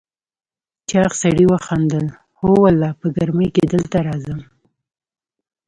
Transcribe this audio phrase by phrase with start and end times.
[0.89, 2.05] چاغ سړي وخندل:
[2.39, 4.41] هو والله، په ګرمۍ کې دلته راځم.